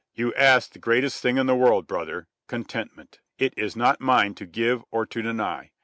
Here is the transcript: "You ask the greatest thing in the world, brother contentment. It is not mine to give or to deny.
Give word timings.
"You 0.15 0.33
ask 0.33 0.71
the 0.73 0.79
greatest 0.79 1.21
thing 1.21 1.37
in 1.37 1.45
the 1.45 1.53
world, 1.55 1.85
brother 1.85 2.27
contentment. 2.47 3.19
It 3.37 3.53
is 3.55 3.75
not 3.75 4.01
mine 4.01 4.33
to 4.33 4.47
give 4.47 4.83
or 4.89 5.05
to 5.05 5.21
deny. 5.21 5.69